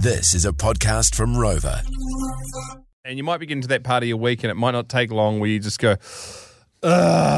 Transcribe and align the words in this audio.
This 0.00 0.32
is 0.34 0.44
a 0.44 0.52
podcast 0.52 1.14
from 1.14 1.36
Rover. 1.36 1.82
and 3.04 3.16
you 3.18 3.24
might 3.24 3.38
be 3.38 3.46
getting 3.46 3.62
to 3.62 3.68
that 3.68 3.82
part 3.82 4.02
of 4.02 4.08
your 4.08 4.16
week 4.18 4.44
and 4.44 4.50
it 4.50 4.54
might 4.54 4.70
not 4.72 4.88
take 4.88 5.10
long 5.10 5.40
where 5.40 5.48
you 5.48 5.58
just 5.58 5.78
go, 5.80 5.96
Ugh, 6.82 7.37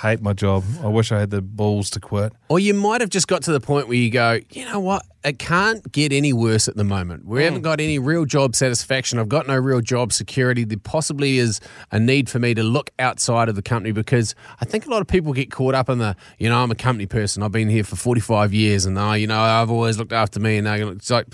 hate 0.00 0.22
my 0.22 0.32
job. 0.32 0.64
I 0.82 0.88
wish 0.88 1.12
I 1.12 1.20
had 1.20 1.30
the 1.30 1.42
balls 1.42 1.90
to 1.90 2.00
quit. 2.00 2.32
Or 2.48 2.58
you 2.58 2.74
might 2.74 3.00
have 3.00 3.10
just 3.10 3.28
got 3.28 3.42
to 3.42 3.52
the 3.52 3.60
point 3.60 3.86
where 3.88 3.96
you 3.96 4.10
go, 4.10 4.40
you 4.50 4.64
know 4.64 4.80
what? 4.80 5.04
It 5.22 5.38
can't 5.38 5.92
get 5.92 6.12
any 6.12 6.32
worse 6.32 6.68
at 6.68 6.76
the 6.76 6.84
moment. 6.84 7.26
We 7.26 7.40
hmm. 7.40 7.44
haven't 7.44 7.62
got 7.62 7.80
any 7.80 7.98
real 7.98 8.24
job 8.24 8.56
satisfaction. 8.56 9.18
I've 9.18 9.28
got 9.28 9.46
no 9.46 9.56
real 9.56 9.80
job 9.82 10.12
security. 10.12 10.64
There 10.64 10.78
possibly 10.78 11.38
is 11.38 11.60
a 11.92 12.00
need 12.00 12.30
for 12.30 12.38
me 12.38 12.54
to 12.54 12.62
look 12.62 12.90
outside 12.98 13.48
of 13.50 13.56
the 13.56 13.62
company 13.62 13.92
because 13.92 14.34
I 14.60 14.64
think 14.64 14.86
a 14.86 14.90
lot 14.90 15.02
of 15.02 15.06
people 15.06 15.32
get 15.34 15.50
caught 15.50 15.74
up 15.74 15.90
in 15.90 15.98
the, 15.98 16.16
you 16.38 16.48
know, 16.48 16.62
I'm 16.62 16.70
a 16.70 16.76
company 16.76 17.06
person. 17.06 17.42
I've 17.42 17.52
been 17.52 17.68
here 17.68 17.84
for 17.84 17.96
45 17.96 18.54
years 18.54 18.86
and, 18.86 18.98
oh, 18.98 19.12
you 19.12 19.26
know, 19.26 19.40
I've 19.40 19.70
always 19.70 19.98
looked 19.98 20.12
after 20.12 20.40
me. 20.40 20.56
And 20.56 20.64
now 20.64 20.88
it's 20.88 21.10
like, 21.10 21.26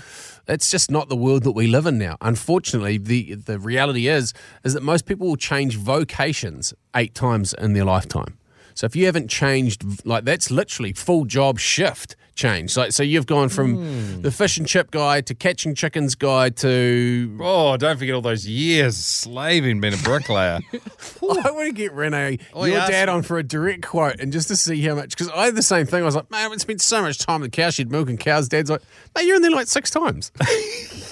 it's 0.47 0.69
just 0.69 0.91
not 0.91 1.09
the 1.09 1.15
world 1.15 1.43
that 1.43 1.51
we 1.51 1.67
live 1.67 1.85
in 1.85 1.97
now. 1.97 2.17
Unfortunately, 2.21 2.97
the 2.97 3.35
the 3.35 3.59
reality 3.59 4.07
is 4.07 4.33
is 4.63 4.73
that 4.73 4.83
most 4.83 5.05
people 5.05 5.27
will 5.27 5.35
change 5.35 5.75
vocations 5.75 6.73
eight 6.95 7.13
times 7.13 7.53
in 7.53 7.73
their 7.73 7.83
lifetime. 7.85 8.37
So 8.77 8.85
if 8.85 8.95
you 8.95 9.07
haven't 9.07 9.29
changed, 9.29 10.05
like 10.05 10.23
that's 10.23 10.51
literally 10.51 10.93
full 10.93 11.25
job 11.25 11.57
shift 11.57 12.15
change. 12.35 12.77
Like 12.77 12.91
so, 12.91 13.01
you've 13.01 13.25
gone 13.25 13.49
from 13.49 13.75
hmm. 13.75 14.21
the 14.21 14.29
fish 14.29 14.57
and 14.57 14.67
chip 14.67 14.91
guy 14.91 15.21
to 15.21 15.33
catching 15.33 15.73
chickens 15.73 16.13
guy 16.13 16.49
to. 16.49 17.37
Oh, 17.41 17.75
don't 17.77 17.97
forget 17.97 18.13
all 18.13 18.21
those 18.21 18.47
years 18.47 18.95
slaving 18.95 19.81
being 19.81 19.95
a 19.95 19.97
bricklayer. 19.97 20.59
I 20.73 21.51
want 21.51 21.65
to 21.65 21.73
get 21.73 21.91
Rene, 21.91 22.37
Oh, 22.53 22.65
your 22.65 22.77
yeah, 22.77 22.87
dad, 22.87 23.09
on 23.09 23.23
for 23.23 23.39
a 23.39 23.43
direct 23.43 23.81
quote 23.81 24.19
and 24.19 24.31
just 24.31 24.47
to 24.49 24.55
see 24.55 24.79
how 24.83 24.93
much. 24.93 25.09
Because 25.09 25.29
I 25.29 25.45
had 25.45 25.55
the 25.55 25.63
same 25.63 25.87
thing. 25.87 26.03
I 26.03 26.05
was 26.05 26.15
like, 26.15 26.29
man, 26.29 26.39
I 26.39 26.43
haven't 26.43 26.59
spent 26.59 26.79
so 26.81 27.01
much 27.01 27.17
time 27.17 27.37
in 27.37 27.49
the 27.49 27.49
cow 27.49 27.71
shed 27.71 27.91
milking 27.91 28.17
cows. 28.17 28.47
Dad's 28.47 28.69
like, 28.69 28.83
mate, 29.15 29.25
you're 29.25 29.37
in 29.37 29.41
there 29.41 29.49
like 29.49 29.67
six 29.67 29.89
times. 29.89 30.31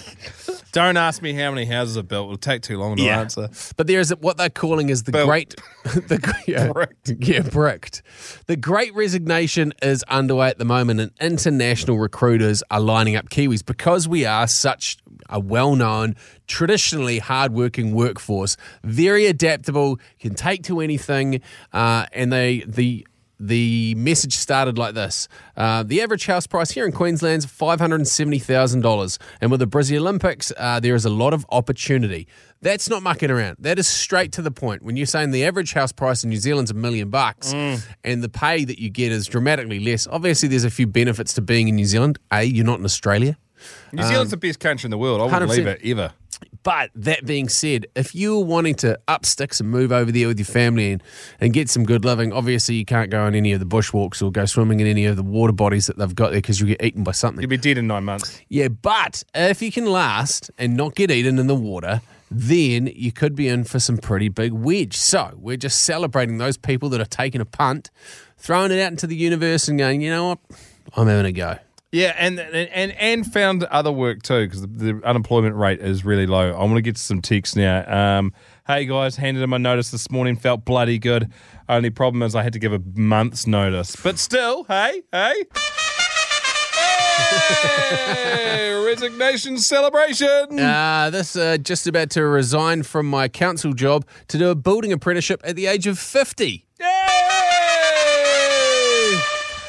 don't 0.76 0.98
ask 0.98 1.22
me 1.22 1.32
how 1.34 1.52
many 1.52 1.66
houses 1.66 1.98
I've 1.98 2.10
built. 2.10 2.26
It'll 2.26 2.38
take 2.38 2.62
too 2.62 2.78
long 2.78 2.98
to 2.98 3.02
Yeah. 3.02 3.22
answer. 3.22 3.50
But 3.78 3.88
there 3.88 4.02
is 4.02 4.14
what 4.20 4.36
they're 4.36 4.50
calling 4.50 4.90
is 4.90 5.04
the 5.04 5.14
Built. 5.14 5.28
great, 5.28 5.56
the 5.86 6.36
yeah, 6.48 6.72
Bricked. 6.74 7.14
yeah, 7.22 7.40
bricked. 7.42 8.02
The 8.48 8.58
Great 8.58 8.94
Resignation 8.94 9.74
is 9.82 10.04
underway 10.10 10.50
at 10.50 10.58
the 10.58 10.66
moment, 10.66 11.00
and 11.00 11.12
international 11.22 11.98
recruiters 11.98 12.62
are 12.70 12.82
lining 12.82 13.16
up 13.16 13.30
Kiwis 13.30 13.66
because 13.66 14.06
we 14.08 14.26
are 14.26 14.48
such 14.48 14.98
a 15.30 15.40
well-known, 15.40 16.16
traditionally 16.48 17.20
hard-working 17.20 17.94
workforce, 17.96 18.58
very 18.84 19.28
adaptable, 19.28 19.98
can 20.20 20.36
take 20.36 20.64
to 20.64 20.82
anything, 20.82 21.40
uh, 21.72 22.06
and 22.12 22.34
they 22.34 22.64
the 22.68 23.08
the 23.40 23.96
message 23.96 24.36
started 24.36 24.78
like 24.78 24.94
this 24.94 25.28
uh, 25.58 25.84
The 25.84 26.02
average 26.02 26.26
house 26.26 26.48
price 26.48 26.72
here 26.72 26.86
in 26.86 26.92
Queensland 26.92 27.40
is 27.40 27.46
$570,000. 27.46 29.18
And 29.42 29.52
with 29.52 29.60
the 29.60 29.68
Brisbane 29.68 30.00
Olympics, 30.00 30.52
uh, 30.58 30.80
there 30.80 30.96
is 30.96 31.06
a 31.06 31.10
lot 31.10 31.34
of 31.34 31.46
opportunity. 31.50 32.28
That's 32.62 32.90
not 32.90 33.04
mucking 33.04 33.30
around. 33.30 33.58
That 33.60 33.78
is 33.78 33.88
straight 33.88 34.32
to 34.34 34.42
the 34.42 34.52
point. 34.52 34.82
When 34.82 34.96
you're 34.98 35.06
saying 35.06 35.32
the 35.32 35.46
average 35.46 35.74
house 35.74 35.92
price 35.92 36.24
in 36.24 36.30
New 36.30 36.38
Zealand's 36.38 36.72
a 36.72 36.74
million 36.74 37.10
bucks 37.10 37.54
and 38.04 38.24
the 38.24 38.30
pay 38.30 38.66
that 38.66 38.80
you 38.80 38.90
get 38.90 39.12
is 39.12 39.28
dramatically 39.28 39.80
less, 39.80 40.08
obviously 40.08 40.50
there's 40.50 40.64
a 40.64 40.72
few 40.72 40.88
benefits 40.88 41.34
to 41.34 41.42
being 41.42 41.68
in 41.68 41.76
New 41.76 41.86
Zealand. 41.86 42.18
A, 42.32 42.44
you're 42.44 42.66
not 42.66 42.80
in 42.80 42.86
Australia. 42.86 43.38
New 43.92 44.04
Zealand's 44.04 44.34
um, 44.34 44.40
the 44.40 44.48
best 44.48 44.60
country 44.60 44.88
in 44.88 44.92
the 44.92 44.98
world. 44.98 45.22
I 45.22 45.26
wouldn't 45.26 45.52
100%. 45.52 45.56
leave 45.56 45.68
it 45.68 45.80
ever. 45.84 46.14
But 46.64 46.90
that 46.96 47.26
being 47.26 47.48
said, 47.48 47.86
if 47.96 48.16
you're 48.16 48.44
wanting 48.44 48.76
to 48.76 49.00
up 49.08 49.26
sticks 49.26 49.60
and 49.60 49.70
move 49.70 49.92
over 49.92 50.12
there 50.12 50.28
with 50.28 50.40
your 50.40 50.48
family 50.48 50.94
and, 50.94 51.04
and 51.40 51.54
get 51.54 51.70
some 51.70 51.84
good 51.84 52.04
living, 52.04 52.34
obviously 52.34 52.76
you 52.76 52.86
can't 52.86 53.12
go 53.12 53.22
on 53.22 53.36
any 53.36 53.52
of 53.52 53.60
the 53.60 53.68
bushwalks 53.68 54.22
or 54.22 54.32
go 54.32 54.46
swimming 54.46 54.80
in 54.80 54.88
any 54.88 55.06
of 55.06 55.16
the 55.16 55.24
water 55.24 55.54
bodies 55.54 55.86
that 55.88 55.98
they've 55.98 56.16
got 56.16 56.32
there 56.32 56.40
because 56.40 56.60
you'll 56.60 56.70
get 56.70 56.84
eaten 56.84 57.04
by 57.04 57.12
something. 57.12 57.42
You'll 57.42 57.50
be 57.50 57.58
dead 57.58 57.78
in 57.78 57.88
nine 57.88 58.04
months. 58.04 58.42
Yeah, 58.50 58.70
but 58.70 59.24
if 59.36 59.62
you 59.62 59.72
can 59.72 59.86
last 59.86 60.50
and 60.58 60.76
not 60.76 60.96
get 60.96 61.12
eaten 61.12 61.38
in 61.38 61.48
the 61.48 61.56
water, 61.56 62.02
then 62.32 62.88
you 62.88 63.12
could 63.12 63.36
be 63.36 63.48
in 63.48 63.64
for 63.64 63.80
some 63.80 63.98
pretty 63.98 64.30
big 64.30 64.52
wedge. 64.52 64.98
So 64.98 65.34
we're 65.38 65.58
just 65.58 65.82
celebrating 65.82 66.40
those 66.40 66.58
people 66.58 66.90
that 66.90 67.02
are 67.02 67.06
taking 67.06 67.42
a 67.42 67.46
punt, 67.46 67.92
throwing 68.38 68.72
it 68.72 68.82
out 68.82 68.92
into 68.92 69.08
the 69.08 69.16
universe 69.16 69.68
and 69.68 69.78
going, 69.78 70.02
you 70.02 70.10
know 70.10 70.30
what? 70.30 70.40
I'm 70.96 71.08
having 71.08 71.28
a 71.28 71.32
go. 71.32 71.58
Yeah, 71.96 72.14
and 72.18 72.38
and 72.42 72.92
and 72.92 73.26
found 73.26 73.64
other 73.64 73.90
work 73.90 74.22
too 74.22 74.46
because 74.46 74.64
the, 74.64 75.00
unemployment 75.06 75.56
rate 75.56 75.80
is 75.80 76.04
really 76.04 76.28
low. 76.28 76.52
I 76.52 76.60
want 76.60 76.76
to 76.76 76.82
get 76.82 76.98
some 76.98 77.22
ticks 77.22 77.56
now. 77.56 77.86
Um, 77.88 78.34
hey 78.68 78.86
guys, 78.86 79.16
handed 79.16 79.42
in 79.42 79.50
my 79.50 79.58
notice 79.58 79.92
this 79.92 80.12
morning, 80.12 80.36
felt 80.36 80.66
bloody 80.66 81.00
good. 81.00 81.32
Only 81.70 81.90
problem 81.92 82.22
is 82.24 82.36
I 82.36 82.44
had 82.44 82.52
to 82.52 82.60
give 82.60 82.74
a 82.74 82.82
month's 82.96 83.48
notice, 83.48 83.96
but 83.96 84.20
still, 84.20 84.66
hey, 84.66 85.04
hey. 85.14 85.46
Hey, 87.18 88.74
resignation 88.86 89.58
celebration. 89.58 90.60
Uh, 90.60 91.10
this 91.10 91.38
uh, 91.38 91.56
just 91.58 91.88
about 91.88 92.10
to 92.10 92.26
resign 92.26 92.84
from 92.84 93.06
my 93.06 93.30
council 93.30 93.72
job 93.72 94.06
to 94.28 94.38
do 94.38 94.50
a 94.50 94.56
building 94.56 94.92
apprenticeship 94.92 95.40
at 95.46 95.56
the 95.56 95.68
age 95.68 95.88
of 95.88 95.98
50. 95.98 96.66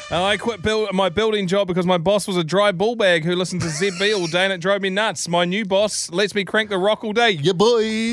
And 0.09 0.23
I 0.23 0.37
quit 0.37 0.61
build, 0.61 0.93
my 0.93 1.09
building 1.09 1.47
job 1.47 1.67
because 1.67 1.85
my 1.85 1.97
boss 1.97 2.27
was 2.27 2.37
a 2.37 2.43
dry 2.43 2.71
bull 2.71 2.95
bag 2.95 3.25
who 3.25 3.35
listened 3.35 3.61
to 3.61 3.67
ZB 3.67 4.17
all 4.17 4.27
day 4.27 4.45
and 4.45 4.53
it 4.53 4.61
drove 4.61 4.81
me 4.81 4.89
nuts. 4.89 5.27
My 5.27 5.43
new 5.43 5.65
boss 5.65 6.09
lets 6.11 6.33
me 6.33 6.45
crank 6.45 6.69
the 6.69 6.77
rock 6.77 7.03
all 7.03 7.11
day. 7.11 7.31
Yeah, 7.31 7.51
boy. 7.51 8.11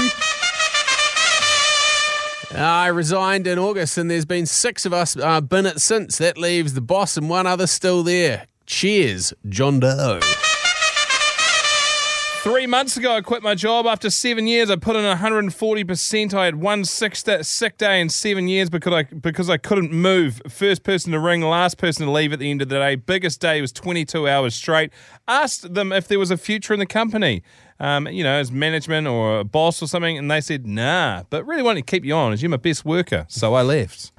I 2.57 2.87
resigned 2.89 3.49
in 3.49 3.59
August, 3.59 3.99
and 3.99 4.09
there's 4.09 4.25
been 4.25 4.47
six 4.47 4.87
of 4.87 4.93
us 4.93 5.17
uh, 5.17 5.41
been 5.41 5.67
it 5.67 5.81
since. 5.81 6.19
That 6.19 6.39
leaves 6.39 6.75
the 6.75 6.81
boss 6.81 7.17
and 7.17 7.29
one 7.29 7.49
other 7.49 7.67
still 7.67 8.05
there. 8.05 8.47
Cheers, 8.67 9.33
John 9.49 9.81
Doe. 9.81 10.21
Three 12.45 12.67
months 12.67 12.99
ago, 12.99 13.17
I 13.17 13.23
quit 13.23 13.43
my 13.43 13.55
job. 13.55 13.87
After 13.87 14.11
seven 14.11 14.47
years, 14.47 14.69
I 14.69 14.77
put 14.77 14.97
in 14.97 15.03
140%. 15.03 16.35
I 16.35 16.45
had 16.45 16.57
one 16.57 16.85
sick, 16.85 17.17
sick 17.17 17.79
day 17.79 18.03
in 18.03 18.11
seven 18.11 18.49
years 18.49 18.69
because 18.69 18.93
I 18.93 19.05
because 19.05 19.49
I 19.49 19.57
couldn't 19.57 19.93
move. 19.93 20.43
First 20.51 20.83
person 20.83 21.13
to 21.13 21.19
ring, 21.19 21.41
last 21.41 21.79
person 21.79 22.05
to 22.05 22.13
leave 22.13 22.35
at 22.35 22.41
the 22.41 22.51
end 22.51 22.61
of 22.61 22.69
the 22.69 22.75
day. 22.75 22.97
Biggest 22.97 23.41
day 23.41 23.63
was 23.63 23.73
22 23.73 24.29
hours 24.29 24.55
straight. 24.55 24.93
Asked 25.27 25.73
them 25.73 25.91
if 25.91 26.07
there 26.07 26.19
was 26.19 26.31
a 26.31 26.37
future 26.37 26.75
in 26.75 26.81
the 26.81 26.87
company, 26.87 27.43
um, 27.81 28.07
you 28.09 28.23
know, 28.23 28.35
as 28.35 28.53
management 28.53 29.07
or 29.07 29.39
a 29.41 29.45
boss 29.45 29.83
or 29.83 29.89
something, 29.89 30.19
and 30.19 30.31
they 30.31 30.43
said 30.43 30.67
nah. 30.67 31.23
But 31.31 31.47
really 31.47 31.63
wanted 31.63 31.87
to 31.87 31.91
keep 31.91 32.05
you 32.05 32.13
on 32.13 32.35
as 32.35 32.43
you're 32.43 32.51
my 32.51 32.59
best 32.59 32.85
worker, 32.85 33.25
so 33.31 33.55
I 33.55 33.63
left. 33.63 34.13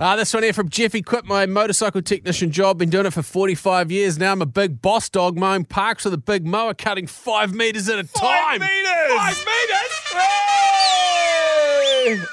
Uh, 0.00 0.14
this 0.14 0.32
one 0.32 0.44
here 0.44 0.52
from 0.52 0.68
Jeffy 0.68 1.02
quit 1.02 1.24
my 1.24 1.44
motorcycle 1.44 2.00
technician 2.00 2.52
job. 2.52 2.78
Been 2.78 2.88
doing 2.88 3.06
it 3.06 3.12
for 3.12 3.22
45 3.22 3.90
years 3.90 4.16
now. 4.16 4.30
I'm 4.30 4.40
a 4.40 4.46
big 4.46 4.80
boss 4.80 5.08
dog 5.08 5.36
mowing 5.36 5.64
parks 5.64 6.04
with 6.04 6.14
a 6.14 6.18
big 6.18 6.46
mower 6.46 6.72
cutting 6.72 7.08
five 7.08 7.52
meters 7.52 7.88
at 7.88 7.98
a 7.98 8.04
time. 8.04 8.60
meters. 8.60 9.16
Five 9.16 9.44
meters. 12.06 12.28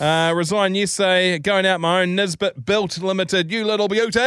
Uh, 0.00 0.32
resign 0.32 0.76
yesterday, 0.76 1.40
going 1.40 1.66
out 1.66 1.80
my 1.80 2.02
own 2.02 2.14
Nisbet 2.14 2.64
Built 2.64 2.98
Limited. 2.98 3.50
You 3.50 3.64
little 3.64 3.88
beauty. 3.88 4.20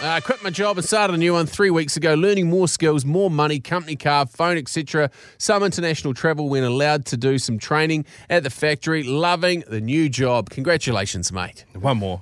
Go 0.00 0.06
little 0.06 0.10
beauty. 0.10 0.14
I 0.14 0.16
Uh, 0.16 0.20
quit 0.20 0.42
my 0.42 0.50
job 0.50 0.76
and 0.78 0.86
started 0.86 1.14
a 1.14 1.16
new 1.16 1.32
one 1.32 1.46
three 1.46 1.70
weeks 1.70 1.96
ago, 1.96 2.14
learning 2.14 2.48
more 2.50 2.68
skills, 2.68 3.04
more 3.04 3.30
money, 3.30 3.60
company 3.60 3.96
car, 3.96 4.26
phone, 4.26 4.56
etc. 4.58 5.10
Some 5.38 5.62
international 5.62 6.14
travel 6.14 6.48
when 6.48 6.62
allowed 6.64 7.06
to 7.06 7.16
do 7.16 7.38
some 7.38 7.58
training 7.58 8.04
at 8.30 8.42
the 8.42 8.50
factory. 8.50 9.02
Loving 9.02 9.64
the 9.68 9.80
new 9.80 10.08
job. 10.08 10.50
Congratulations, 10.50 11.32
mate. 11.32 11.64
One 11.74 11.98
more. 11.98 12.20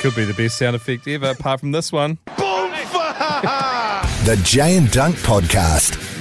Could 0.00 0.14
be 0.14 0.24
the 0.24 0.34
best 0.34 0.58
sound 0.58 0.76
effect 0.76 1.08
ever, 1.08 1.30
apart 1.30 1.60
from 1.60 1.72
this 1.72 1.90
one. 1.92 2.18
Boom! 2.36 2.70
The 4.24 4.40
Jay 4.44 4.76
and 4.76 4.88
Dunc 4.88 5.14
Podcast. 5.24 6.15